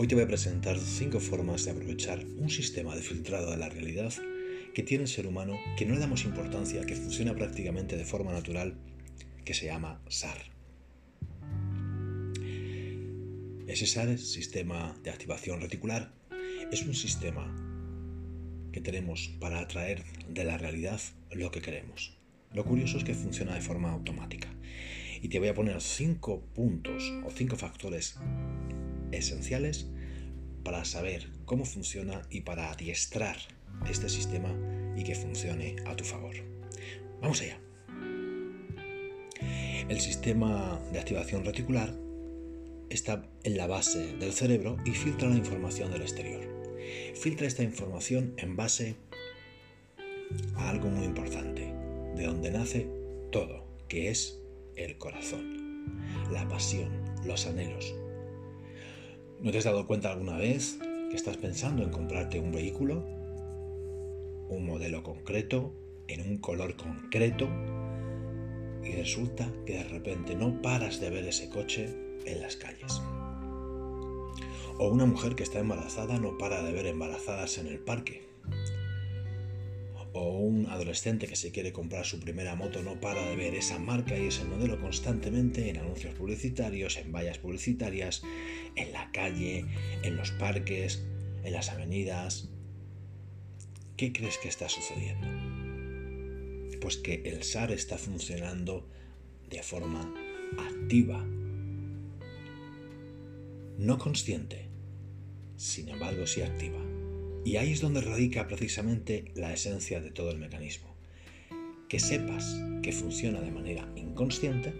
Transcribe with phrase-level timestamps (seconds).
[0.00, 3.68] Hoy te voy a presentar cinco formas de aprovechar un sistema de filtrado de la
[3.68, 4.12] realidad
[4.72, 8.32] que tiene el ser humano que no le damos importancia, que funciona prácticamente de forma
[8.32, 8.78] natural,
[9.44, 10.38] que se llama SAR.
[13.66, 16.12] Ese SAR, Sistema de Activación Reticular,
[16.70, 17.52] es un sistema
[18.70, 21.00] que tenemos para atraer de la realidad
[21.32, 22.16] lo que queremos.
[22.54, 24.48] Lo curioso es que funciona de forma automática.
[25.20, 28.16] Y te voy a poner cinco puntos o cinco factores
[29.12, 29.88] esenciales
[30.62, 33.36] para saber cómo funciona y para adiestrar
[33.88, 34.54] este sistema
[34.96, 36.34] y que funcione a tu favor.
[37.20, 37.60] Vamos allá.
[39.88, 41.94] El sistema de activación reticular
[42.90, 46.42] está en la base del cerebro y filtra la información del exterior.
[47.14, 48.96] Filtra esta información en base
[50.56, 51.72] a algo muy importante,
[52.16, 52.88] de donde nace
[53.30, 54.38] todo, que es
[54.76, 55.96] el corazón,
[56.30, 56.90] la pasión,
[57.24, 57.94] los anhelos,
[59.40, 60.78] ¿No te has dado cuenta alguna vez
[61.10, 63.04] que estás pensando en comprarte un vehículo,
[64.48, 65.72] un modelo concreto,
[66.08, 67.48] en un color concreto,
[68.82, 71.88] y resulta que de repente no paras de ver ese coche
[72.24, 73.00] en las calles?
[74.78, 78.27] O una mujer que está embarazada no para de ver embarazadas en el parque
[80.12, 83.78] o un adolescente que se quiere comprar su primera moto no para de ver esa
[83.78, 88.22] marca y ese modelo constantemente en anuncios publicitarios, en vallas publicitarias,
[88.74, 89.64] en la calle,
[90.02, 91.02] en los parques,
[91.44, 92.48] en las avenidas.
[93.96, 95.26] ¿Qué crees que está sucediendo?
[96.80, 98.88] Pues que el SAR está funcionando
[99.50, 100.14] de forma
[100.58, 101.24] activa,
[103.78, 104.68] no consciente,
[105.56, 106.97] sin embargo sí activa.
[107.44, 110.94] Y ahí es donde radica precisamente la esencia de todo el mecanismo.
[111.88, 114.74] Que sepas que funciona de manera inconsciente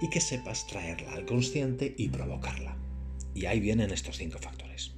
[0.00, 2.76] y que sepas traerla al consciente y provocarla.
[3.34, 4.94] Y ahí vienen estos cinco factores.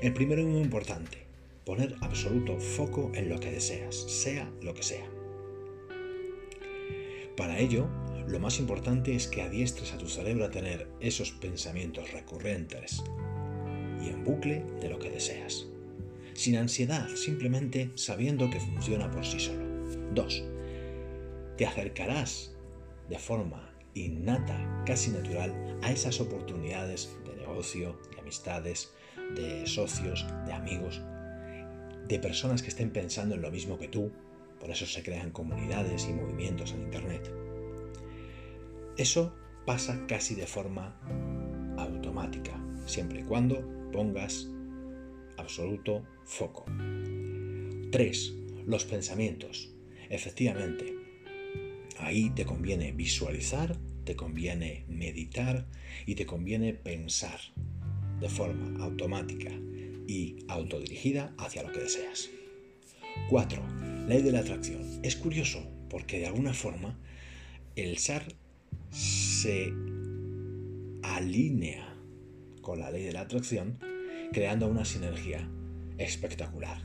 [0.00, 1.26] El primero es muy importante,
[1.64, 5.06] poner absoluto foco en lo que deseas, sea lo que sea.
[7.36, 7.88] Para ello,
[8.26, 13.02] lo más importante es que adiestres a tu cerebro a tener esos pensamientos recurrentes
[14.02, 15.66] y en bucle de lo que deseas
[16.38, 19.66] sin ansiedad, simplemente sabiendo que funciona por sí solo.
[20.14, 20.44] 2.
[21.56, 22.54] Te acercarás
[23.08, 28.92] de forma innata, casi natural, a esas oportunidades de negocio, de amistades,
[29.34, 31.02] de socios, de amigos,
[32.06, 34.12] de personas que estén pensando en lo mismo que tú,
[34.60, 37.32] por eso se crean comunidades y movimientos en Internet.
[38.96, 39.34] Eso
[39.66, 41.00] pasa casi de forma
[41.78, 42.52] automática,
[42.86, 44.48] siempre y cuando pongas
[45.38, 46.64] absoluto foco.
[47.90, 48.34] 3.
[48.66, 49.72] Los pensamientos.
[50.10, 50.94] Efectivamente,
[51.98, 55.66] ahí te conviene visualizar, te conviene meditar
[56.06, 57.40] y te conviene pensar
[58.20, 59.50] de forma automática
[60.06, 62.30] y autodirigida hacia lo que deseas.
[63.30, 63.62] 4.
[64.06, 65.00] Ley de la atracción.
[65.02, 66.98] Es curioso porque de alguna forma
[67.76, 68.24] el SAR
[68.90, 69.72] se
[71.02, 71.94] alinea
[72.62, 73.78] con la ley de la atracción
[74.32, 75.48] creando una sinergia
[75.96, 76.82] espectacular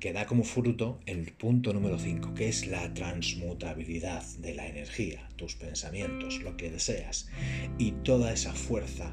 [0.00, 5.26] que da como fruto el punto número 5, que es la transmutabilidad de la energía,
[5.36, 7.30] tus pensamientos, lo que deseas
[7.78, 9.12] y toda esa fuerza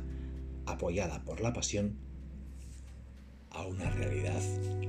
[0.66, 1.98] apoyada por la pasión
[3.52, 4.42] a una realidad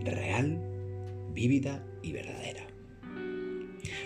[0.03, 0.59] real,
[1.32, 2.66] vívida y verdadera.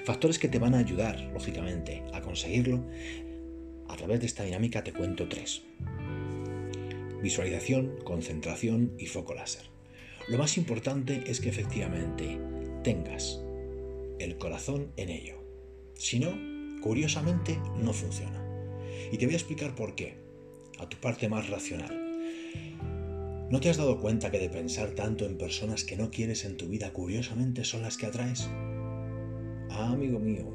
[0.04, 2.84] Factores que te van a ayudar, lógicamente, a conseguirlo.
[3.88, 5.62] A través de esta dinámica te cuento tres
[7.26, 9.64] visualización, concentración y foco láser.
[10.28, 12.38] Lo más importante es que efectivamente
[12.84, 13.40] tengas
[14.20, 15.34] el corazón en ello.
[15.94, 16.30] Si no,
[16.80, 18.40] curiosamente no funciona.
[19.10, 20.18] Y te voy a explicar por qué,
[20.78, 22.00] a tu parte más racional.
[23.50, 26.56] ¿No te has dado cuenta que de pensar tanto en personas que no quieres en
[26.56, 28.48] tu vida, curiosamente son las que atraes?
[29.70, 30.54] Ah, amigo mío,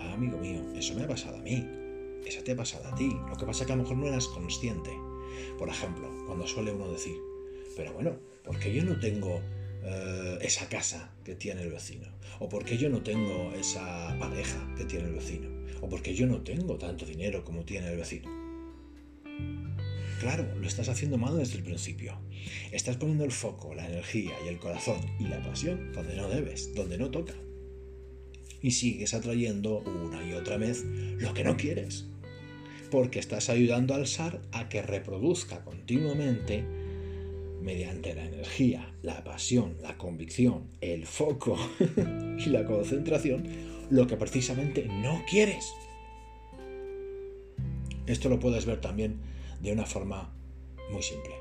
[0.00, 1.66] ah, amigo mío, eso me ha pasado a mí.
[2.26, 3.10] Eso te ha pasado a ti.
[3.26, 4.90] Lo que pasa es que a lo mejor no eras consciente.
[5.58, 7.16] Por ejemplo, cuando suele uno decir,
[7.76, 9.40] pero bueno, ¿por qué yo no tengo
[9.82, 12.08] eh, esa casa que tiene el vecino?
[12.38, 15.48] ¿O por qué yo no tengo esa pareja que tiene el vecino?
[15.80, 18.28] ¿O por qué yo no tengo tanto dinero como tiene el vecino?
[20.20, 22.18] Claro, lo estás haciendo mal desde el principio.
[22.72, 26.74] Estás poniendo el foco, la energía y el corazón y la pasión donde no debes,
[26.74, 27.34] donde no toca.
[28.60, 32.06] Y sigues atrayendo una y otra vez lo que no quieres
[32.90, 36.64] porque estás ayudando al SAR a que reproduzca continuamente
[37.62, 41.56] mediante la energía, la pasión, la convicción, el foco
[42.38, 43.46] y la concentración
[43.90, 45.72] lo que precisamente no quieres.
[48.06, 49.20] Esto lo puedes ver también
[49.60, 50.32] de una forma
[50.90, 51.34] muy simple.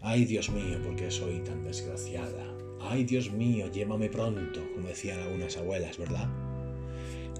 [0.00, 2.44] Ay, Dios mío, ¿por qué soy tan desgraciada?
[2.80, 6.28] Ay, Dios mío, llévame pronto, como decían algunas abuelas, ¿verdad?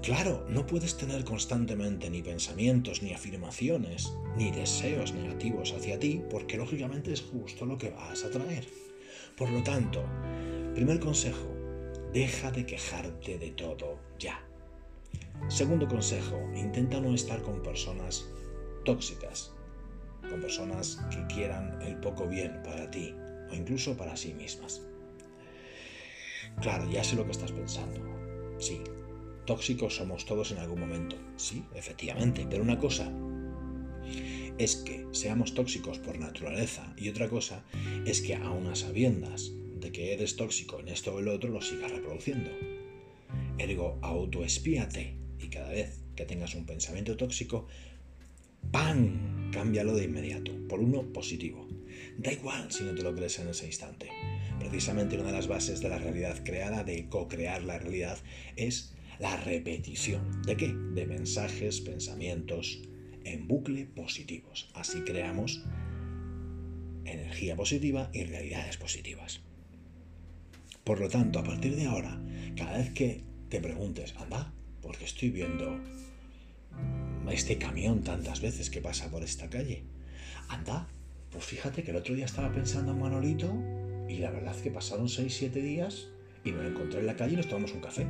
[0.02, 6.58] Claro, no puedes tener constantemente ni pensamientos, ni afirmaciones, ni deseos negativos hacia ti, porque
[6.58, 8.66] lógicamente es justo lo que vas a traer.
[9.36, 10.04] Por lo tanto,
[10.74, 11.48] primer consejo,
[12.12, 14.44] deja de quejarte de todo ya.
[15.48, 18.26] Segundo consejo, intenta no estar con personas
[18.84, 19.52] tóxicas,
[20.28, 23.14] con personas que quieran el poco bien para ti
[23.50, 24.82] o incluso para sí mismas.
[26.60, 28.00] Claro, ya sé lo que estás pensando.
[28.58, 28.80] Sí,
[29.46, 31.16] tóxicos somos todos en algún momento.
[31.36, 33.12] Sí, efectivamente, pero una cosa
[34.58, 37.64] es que seamos tóxicos por naturaleza y otra cosa
[38.06, 41.60] es que a unas sabiendas de que eres tóxico en esto o el otro lo
[41.60, 42.50] sigas reproduciendo.
[43.58, 47.66] Ergo, autoespíate y cada vez que tengas un pensamiento tóxico,
[48.70, 49.50] ¡pam!
[49.52, 51.68] Cámbialo de inmediato por uno positivo.
[52.18, 54.08] Da igual si no te lo crees en ese instante.
[54.58, 58.18] Precisamente una de las bases de la realidad creada, de co-crear la realidad,
[58.56, 60.42] es la repetición.
[60.42, 60.68] ¿De qué?
[60.68, 62.82] De mensajes, pensamientos
[63.24, 64.70] en bucle positivos.
[64.74, 65.64] Así creamos
[67.04, 69.40] energía positiva y realidades positivas.
[70.84, 72.20] Por lo tanto, a partir de ahora,
[72.56, 74.52] cada vez que te preguntes, anda,
[74.82, 75.80] porque estoy viendo
[77.32, 79.84] este camión tantas veces que pasa por esta calle?
[80.48, 80.88] Anda,
[81.30, 83.52] pues fíjate que el otro día estaba pensando en Manolito
[84.08, 86.08] y la verdad es que pasaron 6-7 días
[86.44, 88.06] y me lo encontré en la calle y nos tomamos un café.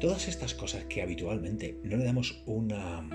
[0.00, 3.08] Todas estas cosas que habitualmente no le damos una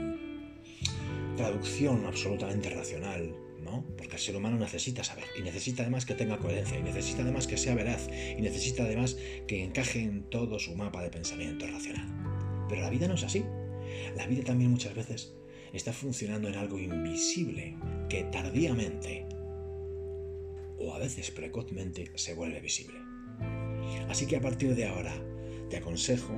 [1.35, 3.85] traducción absolutamente racional, ¿no?
[3.97, 7.47] Porque el ser humano necesita saber y necesita además que tenga coherencia y necesita además
[7.47, 9.17] que sea veraz y necesita además
[9.47, 12.07] que encaje en todo su mapa de pensamiento racional.
[12.69, 13.43] Pero la vida no es así.
[14.15, 15.33] La vida también muchas veces
[15.73, 17.75] está funcionando en algo invisible
[18.09, 19.25] que tardíamente
[20.79, 22.99] o a veces precozmente se vuelve visible.
[24.09, 25.13] Así que a partir de ahora
[25.69, 26.33] te aconsejo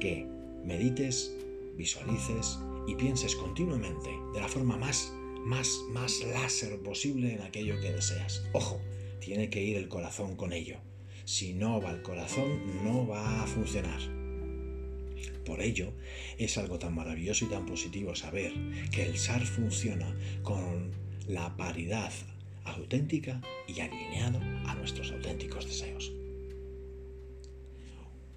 [0.00, 0.26] que
[0.64, 1.34] medites,
[1.76, 5.12] visualices y pienses continuamente de la forma más,
[5.44, 8.44] más, más láser posible en aquello que deseas.
[8.52, 8.80] Ojo,
[9.20, 10.78] tiene que ir el corazón con ello.
[11.24, 14.00] Si no va el corazón, no va a funcionar.
[15.44, 15.92] Por ello,
[16.38, 18.52] es algo tan maravilloso y tan positivo saber
[18.90, 20.90] que el SAR funciona con
[21.28, 22.12] la paridad
[22.64, 26.12] auténtica y alineado a nuestros auténticos deseos.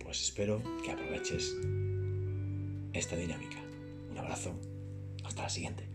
[0.09, 1.55] Pues espero que aproveches
[2.93, 3.57] esta dinámica.
[4.09, 4.55] Un abrazo.
[5.23, 5.88] Hasta la siguiente.